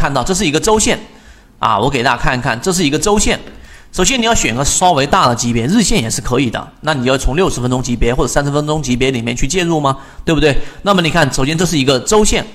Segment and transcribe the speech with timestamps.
[0.00, 0.98] 看到这是一个周线
[1.58, 3.38] 啊，我给大家看一看，这是一个周线。
[3.92, 6.66] 首先你要选个稍微大的级别，日线也是可以的。
[6.80, 9.98] 那你要从六十分钟级别或者三十分钟级别里面去介入吗？
[10.24, 10.56] 对不对？
[10.80, 12.46] 那么你看，首先这是一个周线，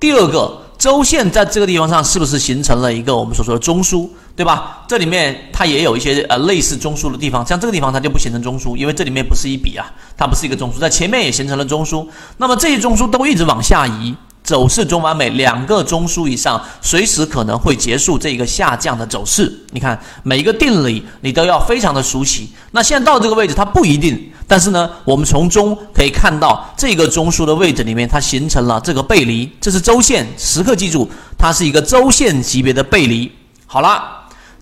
[0.00, 4.84] 第二个周线在这个地方上是不是形成了一个我们所说的中枢，对吧？
[4.88, 9.84] 这里面它也有一些呃类似中枢的地方，像这个地方它就不形成中枢，因为这里面不是一笔啊，
[10.16, 12.06] 它不是一个中枢，在前面也形成了中枢。
[12.38, 14.14] 那么这些中枢都一直往下移。
[14.44, 19.50] 走势中完美，两个中枢以上，随时可能会结束这个下降的走势。
[19.70, 22.50] 你看每一个定理，你都要非常的熟悉。
[22.72, 33.32] 那现在到这个位置，它不一定，但是呢，我们从中可以看到这个中枢的位置里面，它形成了这个背离，这是周线，时刻记住，它是一个周线级别的背离。
[33.64, 34.02] 好了，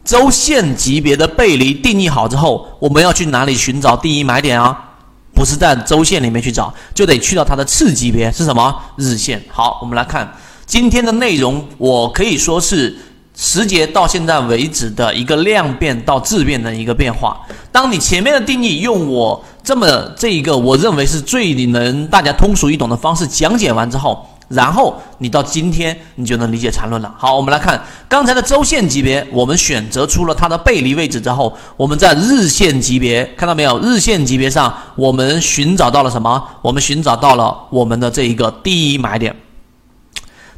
[0.04, 4.90] 周线级别的背离定义好之后，我们要去哪里寻找第一买点啊？
[5.34, 8.74] 不是在周线里面去找，就得去到它的次级别是什么？
[8.96, 9.42] 日线。
[9.48, 10.30] 好，我们来看
[10.66, 12.96] 今天的内容，我可以说是
[13.36, 17.40] 时节到现在为止的一个量变到质变的一个变化。
[17.70, 24.26] 当你前面的定义用我这么这一个我认为是最能大家通俗易懂的方式讲解完之后。
[24.52, 27.14] 然后你到今天，你就能理解缠论了。
[27.16, 33.78] 好，我们来看刚才的周线级别，我们选择出了它的背离位置之后，我们在日线级别看到没有？
[33.80, 36.42] 日线级别上，我们寻找到了什么？
[36.60, 39.34] 我们寻找到了我们的这一个第一买点。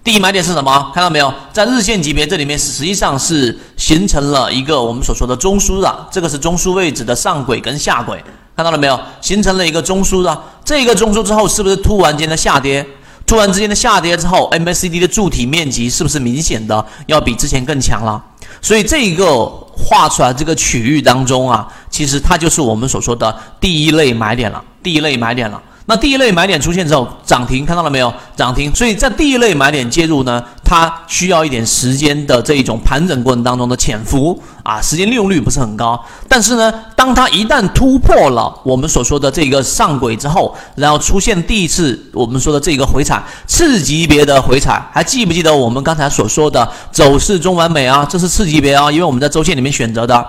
[0.02, 0.90] 第一买点是什么？
[0.92, 1.32] 看到没有？
[1.52, 8.22] 在日线级别这里面，实际上是形成了一个我们所说的中枢的，这个是中枢位置的上轨跟下轨，
[8.56, 9.00] 看到了没有？
[9.22, 12.86] 形成了一个中枢的，这个中枢之后，是不是突然间的下跌？
[13.26, 18.22] 突然之间的下跌之后，MACD 的柱体面积是不是明显的要比之前更强了？
[18.60, 25.60] 所以这一个画出来这个区域当中啊，其实它就是我们所说的第一类买点了，第一类买点了。
[25.86, 28.12] 那第一类买点出现之后，涨停看到了没有？
[28.34, 36.02] 涨停，所以在第一类买点介入呢，它需要一点时间的这一种盘整过程当中的潜伏啊，时间利用率不是很高。
[36.26, 48.06] 但是呢，当它一旦突破了我们所说的这个上轨之后，然后出现第一次我们说的这个回踩，次级别的回踩，还记不记得我们刚才所说的走势中完美啊？
[48.08, 50.26] 这是次级别啊，因为我们在周线里面选择的，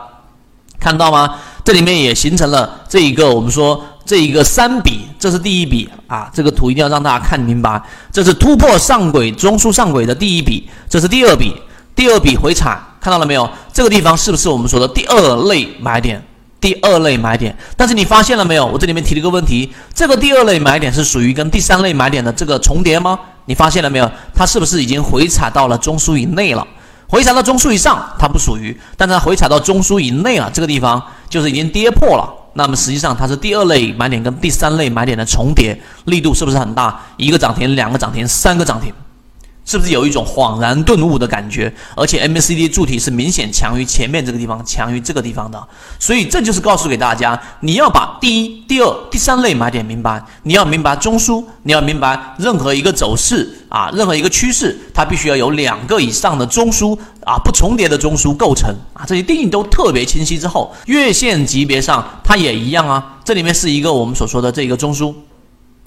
[0.79, 1.35] 看到吗？
[1.63, 3.81] 这里面也形成了这一个我们说。
[4.05, 7.81] 这一个三笔，这是第一笔啊，这个图一定要让大家看明白。
[8.11, 11.55] 这是突破上轨中枢上轨的第一笔，这是第二笔，
[11.95, 13.49] 第二笔回踩，看到了没有？
[13.73, 16.23] 这个地方是不是我们说的第二类买点？
[16.61, 17.55] 第二类买点。
[17.75, 18.65] 但是你发现了没有？
[18.65, 23.19] 我这里面提了一个问题，这个第二类买点是属于跟第三类买点的这个重叠吗？
[23.45, 24.11] 你发现了没有？
[24.35, 26.65] 它是不是已经回踩到了中枢以内了？
[27.07, 32.44] 回踩到中枢以上，它不属于；但它回踩到中枢以内了，这个地方就是已经跌破了。
[32.57, 36.99] 那么实际上它是第二类买点跟第三类买点的重叠，力度是不是很大？
[37.17, 38.93] 一个涨停，两个涨停，三个涨停。
[39.65, 41.73] 是不是有一种恍然顿悟的感觉？
[41.95, 45.67] 而且 MACD 柱体是明显强于前面这个地方，强于这个地方的。
[45.99, 65.13] 所以这就是告诉给大家，你要把第一、第二、第三类买点明白，你要明白中枢，你要明白任何一个走势啊，任何一个趋势，它必须要有两个以上的中枢啊，不重叠的中枢构成啊，这些定义都特别清晰之后，月线级别上它也一样啊，这里面是一个我们所说的这个中枢。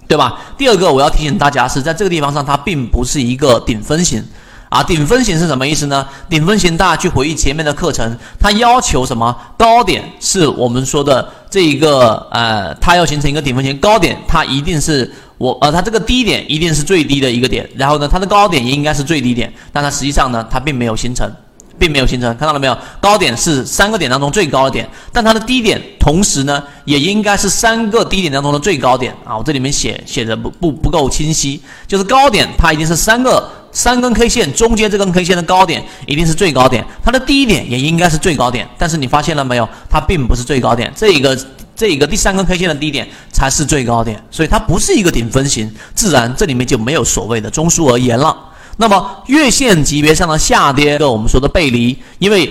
[0.08, 0.40] 对吧？
[0.56, 4.24] 第二个我要提醒大家是在这个地方上，它并不是一个顶分型
[4.70, 4.82] 啊。
[4.82, 6.06] 顶分型是什么意思呢？
[6.30, 9.36] 顶分型大家去回忆前面的课程，它要求什么？
[9.58, 21.30] 高点是我们说的这一个呃，它要形成一个顶分型，高点它一定是我呃，它这个低点一定是最低的一个点，然后呢，它的高点也应该是最低点，但它实际上呢，它并没有形成。
[21.78, 22.76] 并没有形成，看到了没有？
[23.00, 29.36] 高点是三个点当中最高的点，但它的低点同时呢，也应该是三个低点当中的最高点啊！
[29.36, 39.68] 我这里面写写的不不不够清晰，就是高点它一定是三个三根 K 线中间这根 K 线的高点一定是最高点，它的低点也应该是最高点，但是你发现了没有？
[39.88, 41.38] 它并不是最高点，这一个
[41.76, 48.36] 这一个第三根 K 线的低点才是最高点，所以它不是一个顶分型，自然这里面就没有所谓的中枢而言了。
[48.78, 52.50] 那么月线级别上的下跌，个我们说的背离，因为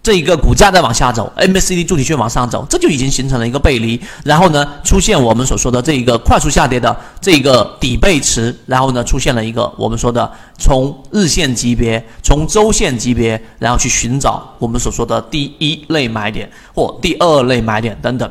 [0.00, 4.00] 这一个股价在往下走，MACD 柱体却往上走，这就已经形成了一个背离。
[4.22, 18.30] 然后呢，出现我们所说的这一个快速下跌的这个底背驰，然后呢，出现了一个我们说的从日线级别、从周线级别，然后去寻找我们所说的第一类买点或第二类买点等等。